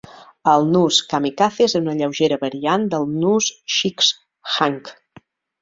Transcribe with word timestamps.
El 0.53 0.63
nus 0.75 1.01
kamikaze 1.11 1.67
és 1.67 1.75
una 1.81 1.95
lleugera 2.01 2.39
variant 2.45 2.89
del 2.95 3.07
nus 3.27 3.53
sheepshank. 3.77 4.95